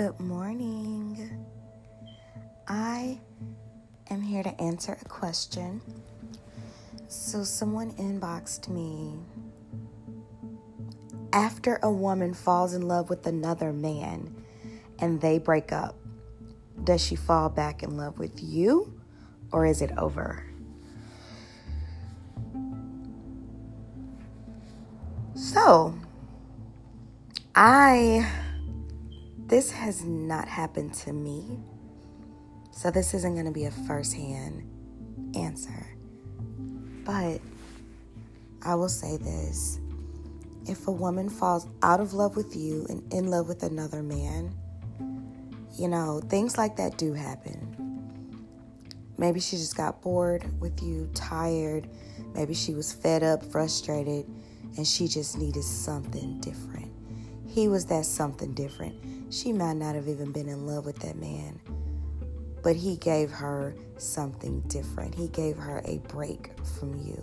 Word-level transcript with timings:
Good 0.00 0.18
morning. 0.18 1.44
I 2.66 3.20
am 4.08 4.22
here 4.22 4.42
to 4.42 4.58
answer 4.58 4.96
a 4.98 5.04
question. 5.10 5.82
So, 7.08 7.44
someone 7.44 7.92
inboxed 7.96 8.70
me. 8.70 9.12
After 11.34 11.78
a 11.82 11.90
woman 11.92 12.32
falls 12.32 12.72
in 12.72 12.88
love 12.88 13.10
with 13.10 13.26
another 13.26 13.74
man 13.74 14.34
and 15.00 15.20
they 15.20 15.36
break 15.36 15.70
up, 15.70 15.96
does 16.82 17.04
she 17.04 17.14
fall 17.14 17.50
back 17.50 17.82
in 17.82 17.98
love 17.98 18.18
with 18.18 18.42
you 18.42 18.98
or 19.52 19.66
is 19.66 19.82
it 19.82 19.90
over? 19.98 20.42
So, 25.34 25.94
I, 27.54 28.26
this 29.50 29.72
has 29.72 30.04
not 30.04 30.46
happened 30.46 30.94
to 30.94 31.12
me. 31.12 31.58
So, 32.70 32.90
this 32.90 33.14
isn't 33.14 33.34
going 33.34 33.46
to 33.46 33.52
be 33.52 33.64
a 33.64 33.70
first 33.70 34.14
hand 34.14 34.62
answer. 35.34 35.86
But 37.04 37.40
I 38.62 38.76
will 38.76 38.88
say 38.88 39.16
this 39.16 39.80
if 40.68 40.86
a 40.86 40.92
woman 40.92 41.28
falls 41.28 41.66
out 41.82 41.98
of 41.98 42.14
love 42.14 42.36
with 42.36 42.54
you 42.54 42.86
and 42.88 43.12
in 43.12 43.28
love 43.28 43.48
with 43.48 43.64
another 43.64 44.04
man, 44.04 44.54
you 45.76 45.88
know, 45.88 46.20
things 46.28 46.56
like 46.56 46.76
that 46.76 46.96
do 46.96 47.12
happen. 47.12 47.66
Maybe 49.18 49.40
she 49.40 49.56
just 49.56 49.76
got 49.76 50.00
bored 50.00 50.60
with 50.60 50.80
you, 50.80 51.10
tired. 51.12 51.88
Maybe 52.34 52.54
she 52.54 52.72
was 52.72 52.92
fed 52.92 53.24
up, 53.24 53.44
frustrated, 53.44 54.26
and 54.76 54.86
she 54.86 55.08
just 55.08 55.36
needed 55.36 55.64
something 55.64 56.40
different. 56.40 56.89
He 57.50 57.66
was 57.66 57.86
that 57.86 58.06
something 58.06 58.52
different. 58.54 59.34
She 59.34 59.52
might 59.52 59.76
not 59.76 59.96
have 59.96 60.06
even 60.06 60.30
been 60.30 60.48
in 60.48 60.66
love 60.66 60.86
with 60.86 61.00
that 61.00 61.16
man, 61.16 61.60
but 62.62 62.76
he 62.76 62.96
gave 62.96 63.30
her 63.30 63.74
something 63.96 64.60
different. 64.68 65.16
He 65.16 65.26
gave 65.28 65.56
her 65.56 65.82
a 65.84 65.98
break 66.06 66.52
from 66.78 66.96
you. 66.98 67.22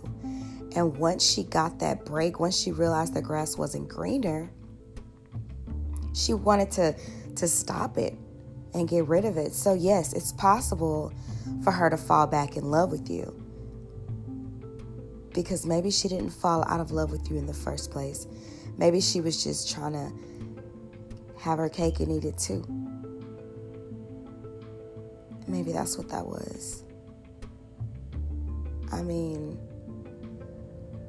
And 0.76 0.98
once 0.98 1.24
she 1.24 1.44
got 1.44 1.78
that 1.78 2.04
break, 2.04 2.40
once 2.40 2.58
she 2.58 2.72
realized 2.72 3.14
the 3.14 3.22
grass 3.22 3.56
wasn't 3.56 3.88
greener, 3.88 4.50
she 6.14 6.34
wanted 6.34 6.70
to 6.72 6.94
to 7.36 7.48
stop 7.48 7.96
it 7.96 8.14
and 8.74 8.86
get 8.86 9.06
rid 9.06 9.24
of 9.24 9.38
it. 9.38 9.54
So 9.54 9.72
yes, 9.72 10.12
it's 10.12 10.32
possible 10.32 11.12
for 11.64 11.70
her 11.70 11.88
to 11.88 11.96
fall 11.96 12.26
back 12.26 12.56
in 12.56 12.70
love 12.70 12.90
with 12.90 13.08
you. 13.08 13.47
Because 15.38 15.64
maybe 15.64 15.92
she 15.92 16.08
didn't 16.08 16.30
fall 16.30 16.64
out 16.64 16.80
of 16.80 16.90
love 16.90 17.12
with 17.12 17.30
you 17.30 17.36
in 17.36 17.46
the 17.46 17.54
first 17.54 17.92
place. 17.92 18.26
Maybe 18.76 19.00
she 19.00 19.20
was 19.20 19.44
just 19.44 19.72
trying 19.72 19.92
to 19.92 20.12
have 21.38 21.58
her 21.58 21.68
cake 21.68 22.00
and 22.00 22.10
eat 22.10 22.24
it 22.24 22.36
too. 22.36 22.64
Maybe 25.46 25.70
that's 25.70 25.96
what 25.96 26.08
that 26.08 26.26
was. 26.26 26.82
I 28.90 29.00
mean, 29.02 29.56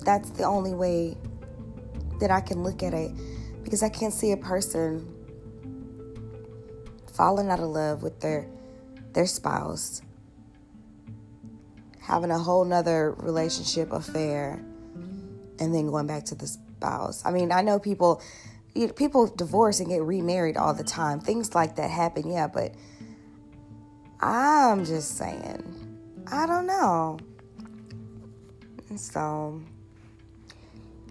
that's 0.02 0.30
the 0.30 0.44
only 0.44 0.76
way 0.76 1.18
that 2.20 2.30
I 2.30 2.40
can 2.40 2.62
look 2.62 2.84
at 2.84 2.94
it 2.94 3.12
because 3.64 3.82
I 3.82 3.90
can't 3.90 4.14
see 4.14 4.32
a 4.32 4.38
person 4.38 5.12
falling 7.14 7.50
out 7.50 7.60
of 7.60 7.70
love 7.70 8.04
with 8.04 8.20
their 8.20 8.48
their 9.14 9.26
spouse 9.26 10.04
having 12.10 12.32
a 12.32 12.40
whole 12.40 12.66
nother 12.66 13.12
relationship 13.20 13.92
affair 13.92 14.60
and 15.60 15.76
then 15.76 15.86
going 15.92 16.08
back 16.08 16.26
to 16.26 16.34
the 16.34 16.48
spouse. 16.48 17.24
I 17.24 17.32
mean 17.32 17.52
i 17.52 17.62
know 17.62 17.80
people 17.80 18.22
people 18.96 19.28
divorce 19.28 19.80
and 19.80 19.90
get 19.90 20.02
remarried 20.02 20.58
all 20.58 20.74
the 20.74 20.84
time. 20.84 21.20
Things 21.20 21.54
like 21.54 21.76
that 21.76 21.92
happen 21.92 22.30
yeah 22.32 22.48
but 22.48 22.74
i'm 24.22 24.84
just 24.86 25.18
saying 25.18 25.64
i 26.32 26.48
don't 26.48 26.66
know. 26.66 27.20
So 28.96 29.62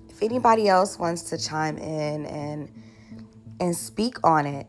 if 0.08 0.20
anybody 0.20 0.68
else 0.68 0.98
wants 0.98 1.22
to 1.30 1.38
chime 1.38 1.78
in 1.78 2.26
and 2.26 2.68
and 3.60 3.76
speak 3.76 4.16
on 4.24 4.46
it 4.46 4.66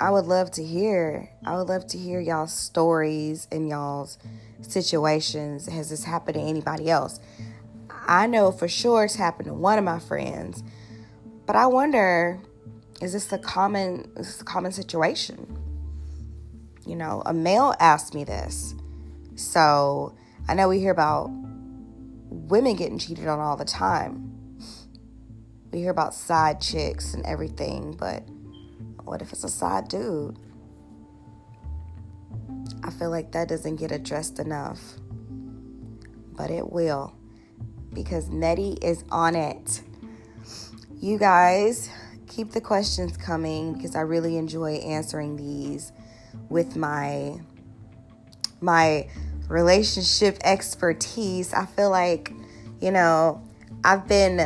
I 0.00 0.10
would 0.10 0.26
love 0.26 0.52
to 0.52 0.64
hear. 0.64 1.28
I 1.44 1.56
would 1.56 1.68
love 1.68 1.86
to 1.88 1.98
hear 1.98 2.20
y'all's 2.20 2.52
stories 2.52 3.48
and 3.50 3.68
y'all's 3.68 4.18
situations. 4.62 5.66
Has 5.66 5.90
this 5.90 6.04
happened 6.04 6.36
to 6.36 6.40
anybody 6.40 6.88
else? 6.88 7.18
I 7.90 8.26
know 8.26 8.52
for 8.52 8.68
sure 8.68 9.04
it's 9.04 9.16
happened 9.16 9.48
to 9.48 9.54
one 9.54 9.76
of 9.76 9.84
my 9.84 9.98
friends, 9.98 10.62
but 11.46 11.56
I 11.56 11.66
wonder, 11.66 12.40
is 13.02 13.12
this 13.12 13.32
a 13.32 13.38
common, 13.38 14.10
is 14.16 14.26
this 14.26 14.40
a 14.40 14.44
common 14.44 14.72
situation? 14.72 15.58
You 16.86 16.96
know, 16.96 17.22
a 17.26 17.34
male 17.34 17.74
asked 17.80 18.14
me 18.14 18.24
this, 18.24 18.74
so 19.34 20.14
I 20.48 20.54
know 20.54 20.68
we 20.68 20.78
hear 20.78 20.92
about 20.92 21.28
women 22.30 22.76
getting 22.76 22.98
cheated 22.98 23.26
on 23.26 23.40
all 23.40 23.56
the 23.56 23.64
time. 23.64 24.32
We 25.70 25.80
hear 25.80 25.90
about 25.90 26.14
side 26.14 26.60
chicks 26.60 27.12
and 27.12 27.26
everything, 27.26 27.94
but 27.98 28.22
what 29.08 29.22
if 29.22 29.32
it's 29.32 29.44
a 29.44 29.48
side 29.48 29.88
dude? 29.88 30.38
I 32.84 32.90
feel 32.90 33.10
like 33.10 33.32
that 33.32 33.48
doesn't 33.48 33.76
get 33.76 33.90
addressed 33.90 34.38
enough. 34.38 34.80
But 36.36 36.50
it 36.50 36.70
will 36.70 37.14
because 37.92 38.28
Nettie 38.28 38.78
is 38.82 39.04
on 39.10 39.34
it. 39.34 39.82
You 41.00 41.18
guys, 41.18 41.90
keep 42.26 42.52
the 42.52 42.60
questions 42.60 43.16
coming 43.16 43.72
because 43.72 43.96
I 43.96 44.00
really 44.00 44.36
enjoy 44.36 44.74
answering 44.74 45.36
these 45.36 45.92
with 46.48 46.76
my 46.76 47.40
my 48.60 49.08
relationship 49.48 50.38
expertise. 50.44 51.54
I 51.54 51.66
feel 51.66 51.90
like, 51.90 52.32
you 52.80 52.90
know, 52.90 53.42
I've 53.84 54.06
been 54.06 54.38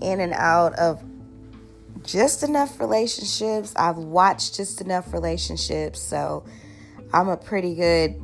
in 0.00 0.20
and 0.20 0.32
out 0.34 0.74
of 0.74 1.02
just 2.04 2.42
enough 2.42 2.80
relationships. 2.80 3.72
I've 3.76 3.96
watched 3.96 4.54
just 4.54 4.80
enough 4.80 5.12
relationships. 5.12 6.00
So 6.00 6.44
I'm 7.12 7.28
a 7.28 7.36
pretty 7.36 7.74
good 7.74 8.20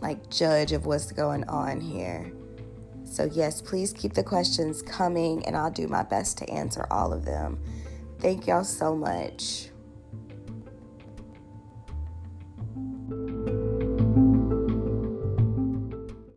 like 0.00 0.28
judge 0.30 0.72
of 0.72 0.86
what's 0.86 1.10
going 1.12 1.44
on 1.44 1.80
here. 1.80 2.32
So 3.04 3.24
yes, 3.32 3.62
please 3.62 3.92
keep 3.92 4.14
the 4.14 4.24
questions 4.24 4.82
coming 4.82 5.46
and 5.46 5.56
I'll 5.56 5.70
do 5.70 5.86
my 5.86 6.02
best 6.02 6.38
to 6.38 6.50
answer 6.50 6.86
all 6.90 7.12
of 7.12 7.24
them. 7.24 7.58
Thank 8.18 8.46
y'all 8.46 8.64
so 8.64 8.96
much. 8.96 9.68